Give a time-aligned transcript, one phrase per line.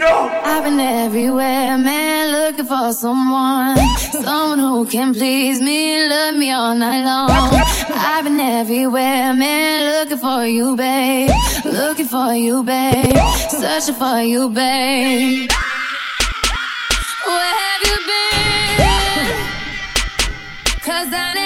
[0.00, 3.76] I've been everywhere, man, looking for someone.
[4.12, 7.30] Someone who can please me, love me all night long.
[7.30, 11.30] I've been everywhere, man, looking for you, babe.
[11.64, 13.16] Looking for you, babe.
[13.50, 15.50] Searching for you, babe.
[17.26, 19.28] Where have you been?
[20.80, 21.37] Cause I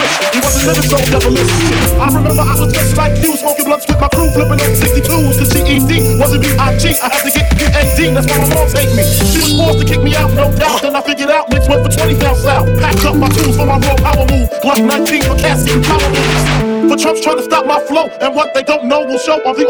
[0.00, 0.14] wish.
[0.32, 1.52] He wasn't living so devilish.
[2.00, 5.36] I remember I was just like you, smoking blunts with my crew, flipping on 62s.
[5.36, 6.84] The GED wasn't B.I.G.
[7.00, 9.04] I had to get PND, that's why my mom take me.
[9.04, 10.82] She was forced to kick me out, no doubt.
[10.82, 12.66] Then I figured out Mitch went for 20 down south.
[12.80, 14.48] Packed up my tools for my raw power move.
[14.64, 17.00] Glock 19 for Cassie, power moves never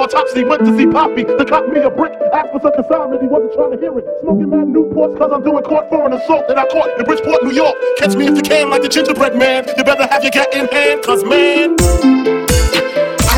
[0.01, 2.13] autopsy, went to see Poppy to cop me a brick.
[2.33, 4.05] Asked for such a sound he wasn't trying to hear it.
[4.23, 7.45] Smoking mad Newports cause I'm doing court for an assault that I caught in Bridgeport,
[7.45, 7.77] New York.
[7.99, 9.67] Catch me if you can like the gingerbread man.
[9.77, 12.40] You better have your gat in hand, cause man.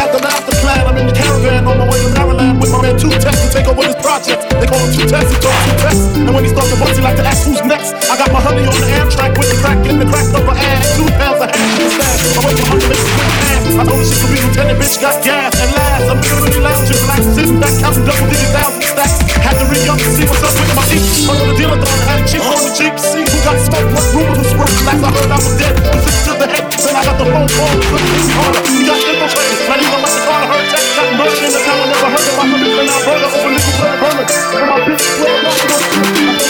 [0.02, 2.82] Had the master plan, I'm in the caravan on my way to Maryland with my
[2.82, 4.50] man Two Test to take over this project.
[4.50, 6.02] They call him Two Test, he talks Two Test.
[6.18, 7.94] And when he starts to bust, he like to ask who's next.
[8.10, 10.58] I got my honey on the Amtrak with the crack in the crack of her
[10.58, 10.98] ass.
[10.98, 12.18] Two pounds of hash in the stash.
[12.34, 15.22] I wait for her to make I told her she could be lieutenant, bitch, got
[15.22, 16.10] gas and last.
[16.10, 19.16] I'm literally lounging, relax, sitting back, counting double digit thousand stacks.
[19.40, 21.24] Had to re up to see what's up with my eats.
[21.28, 22.94] On the dealer thought I had a cheap on the cheap.
[23.00, 24.76] See who got smoked, what rumors was swerved.
[24.84, 25.74] Last I heard I was dead.
[25.80, 27.72] Listen to the head, then I got the phone call.
[27.72, 28.62] It's harder.
[28.68, 29.58] We got infiltrated.
[29.68, 30.88] Not even like the Carter heard text.
[30.92, 31.80] Got murdered in the town.
[31.80, 34.26] I never heard of my police in Alberta over nickel plate Herman.
[34.28, 36.41] And my bitch, well,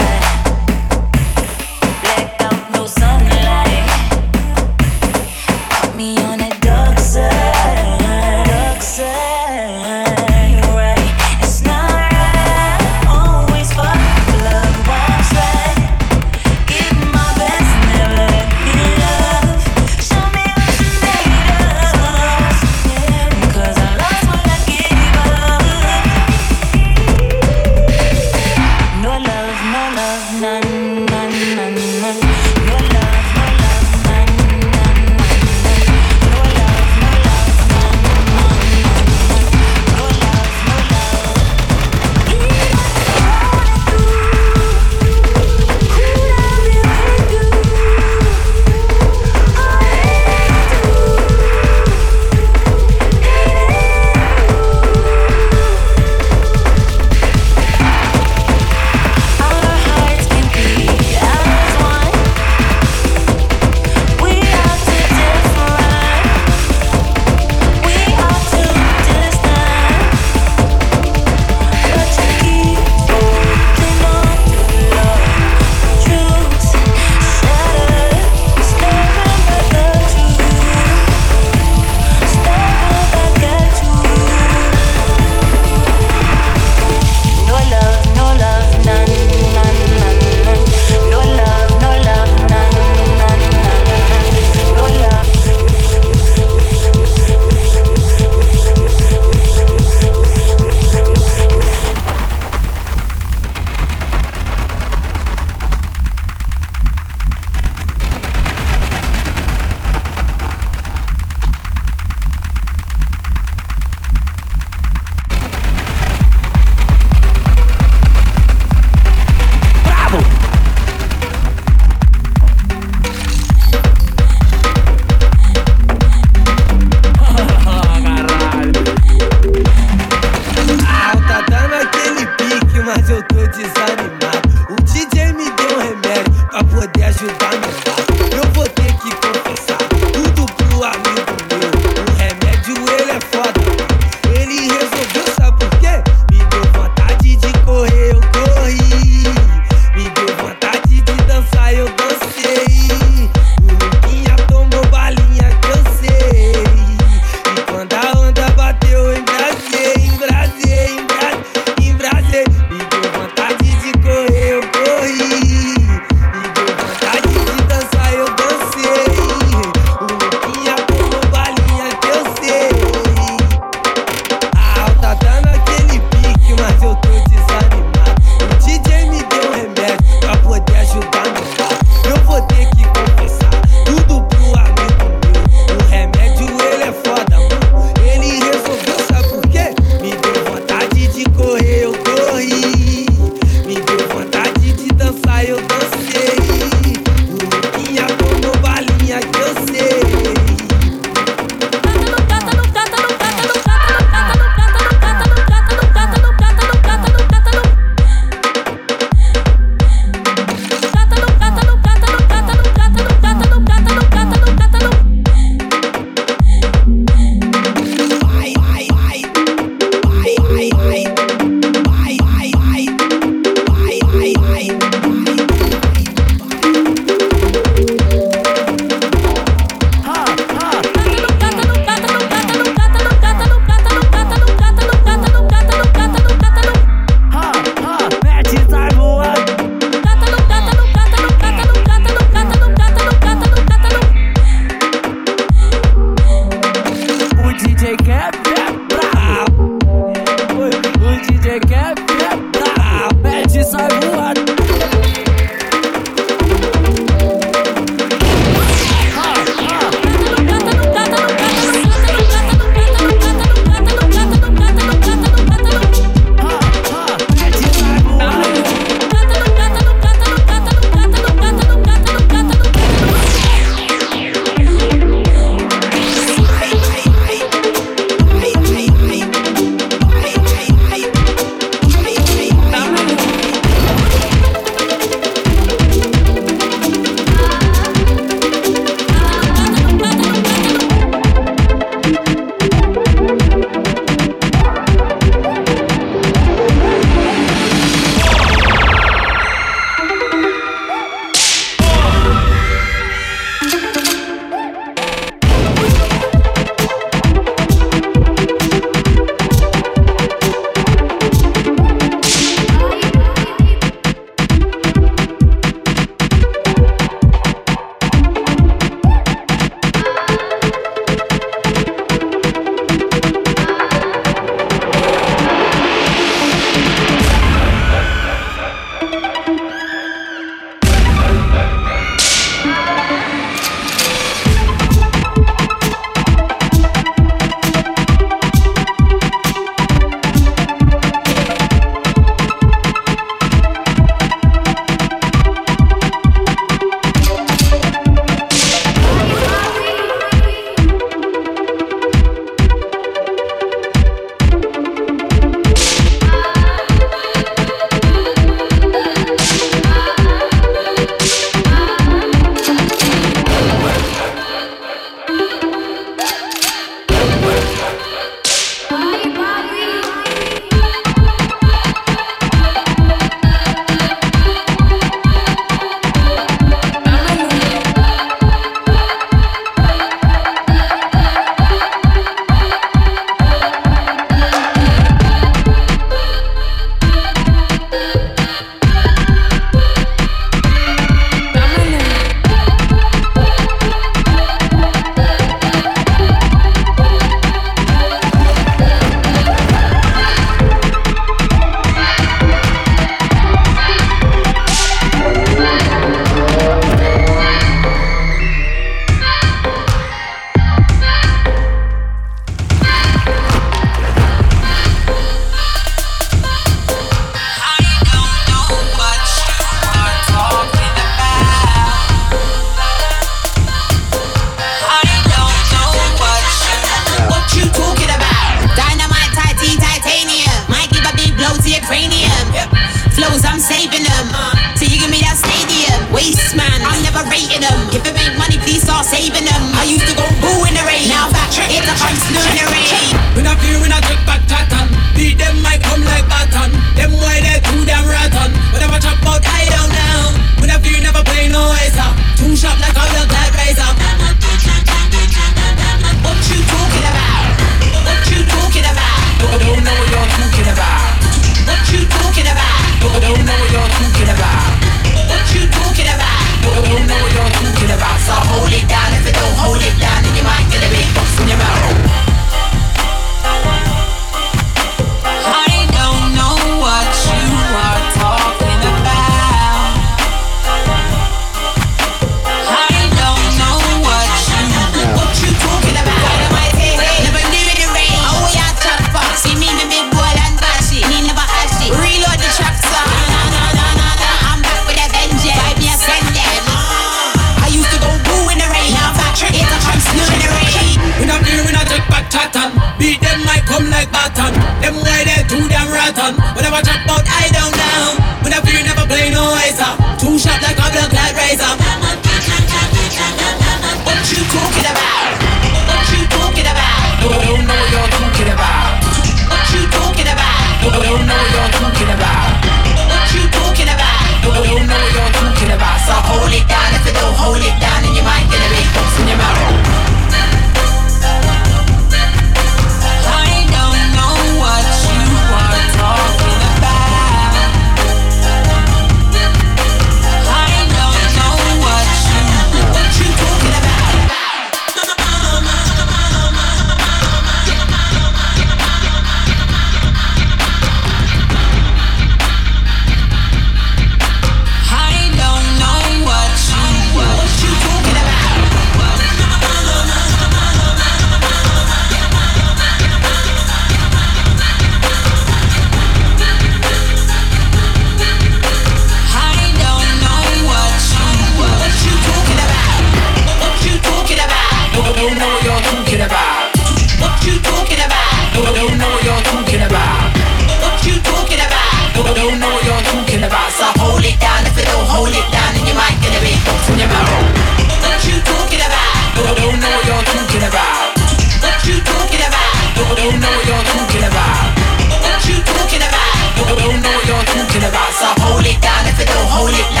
[593.31, 594.75] don't know what you're talking about.
[595.23, 596.35] What you talking about?
[596.57, 598.11] You don't know what you're talking about.
[598.11, 600.00] So hold it down if it don't hold it down.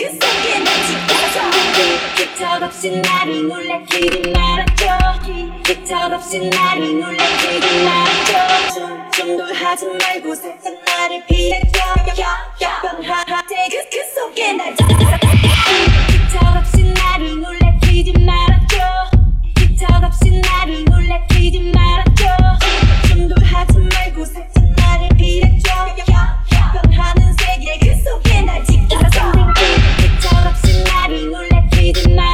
[0.00, 1.50] 그 속에 멈추어서
[2.16, 5.20] 끝없이 나를 놀래키지 말아줘
[5.62, 11.78] 끝없이 나를 놀래키지 말아줘 좀돌하지 말고 살짝 나를 피해줘
[12.80, 14.96] 변화하 take 그, 그 속에 날 잡아.
[16.08, 19.10] 끝없이 나를 놀래키지 말아줘
[19.54, 22.24] 끝없이 나를 놀래키지 말아줘
[23.06, 25.70] 좀돌하지 말고 살짝 나를 피해줘
[26.72, 27.99] 변하는 세계 그
[31.96, 32.29] it.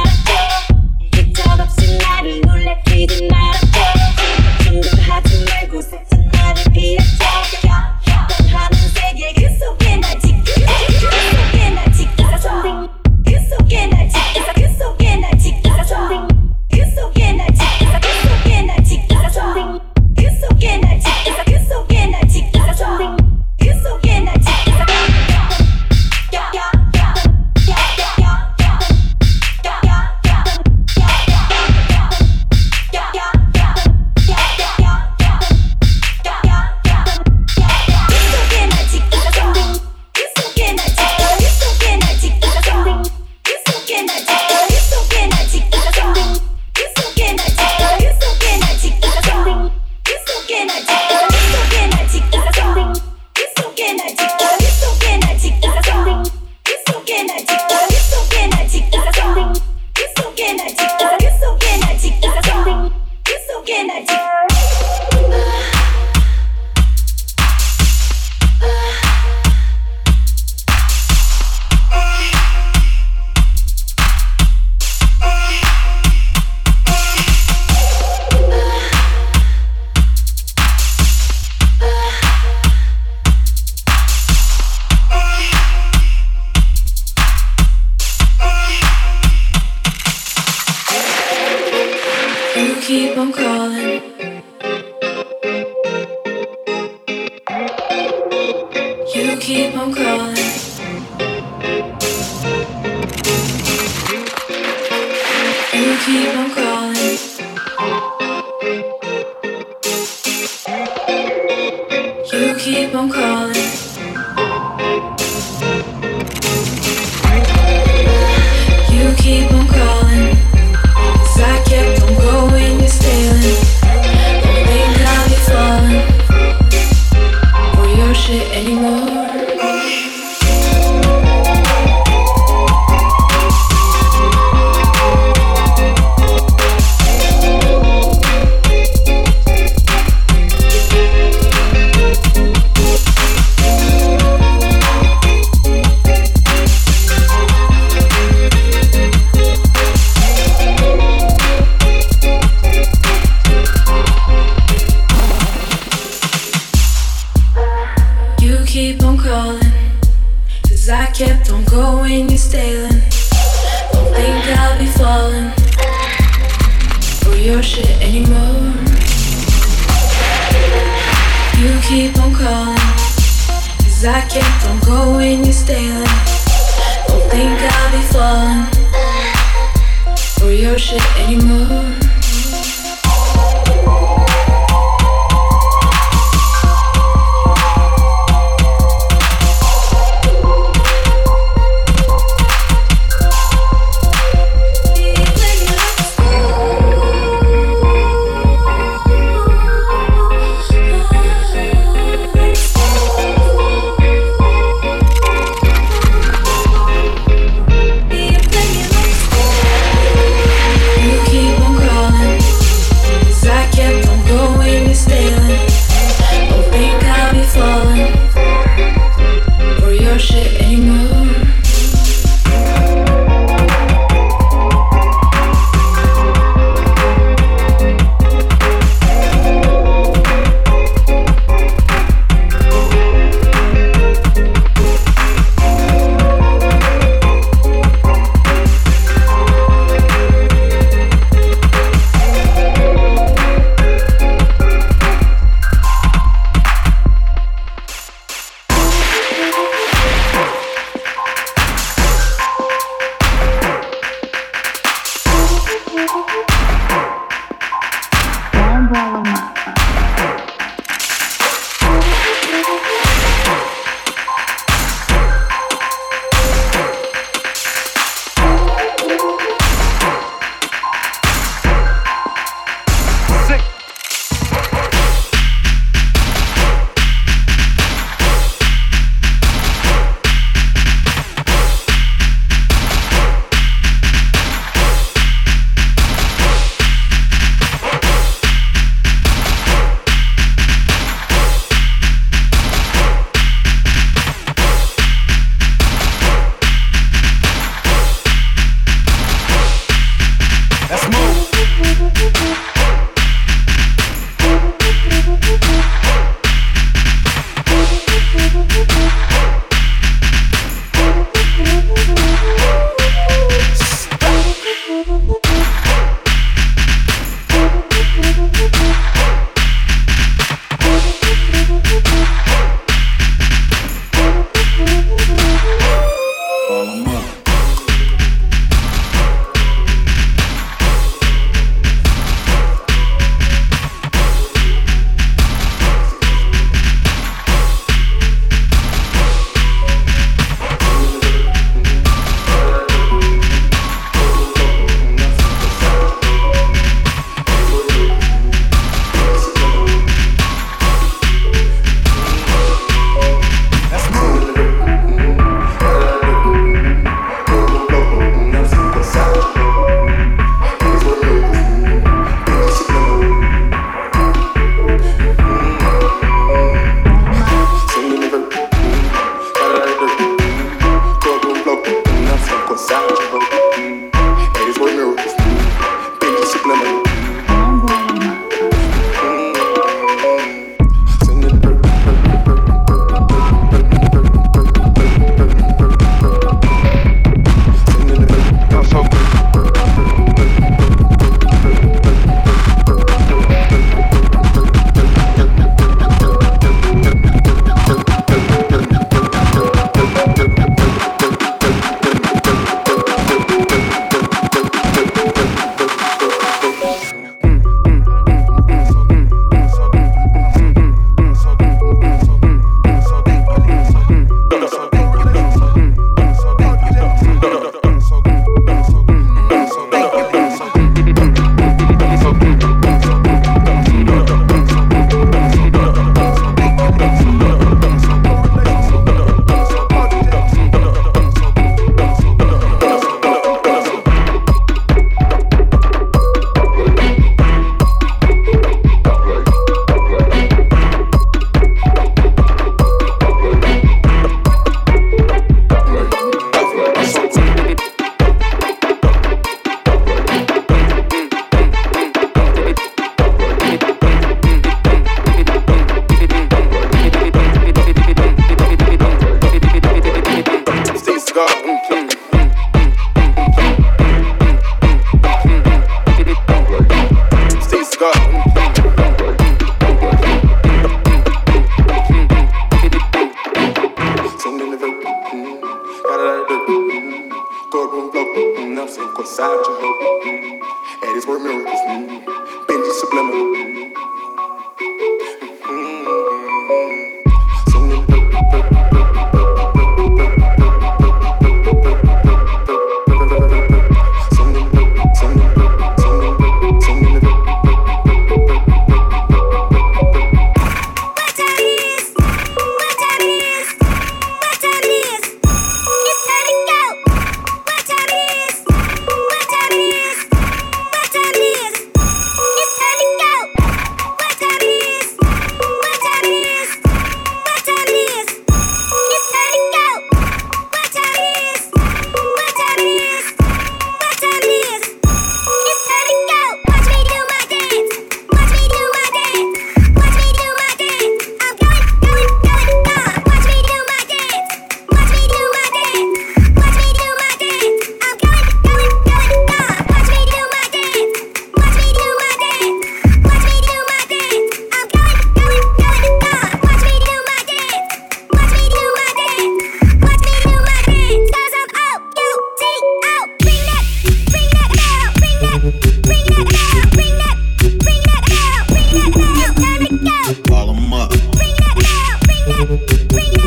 [562.57, 563.46] Bring it.